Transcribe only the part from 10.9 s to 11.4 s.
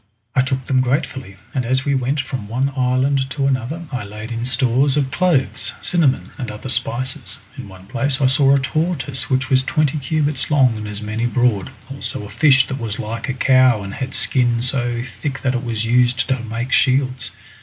many